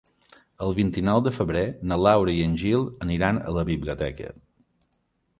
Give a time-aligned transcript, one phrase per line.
[0.67, 4.31] El vint-i-nou de febrer na Laura i en Gil aniran a la biblioteca.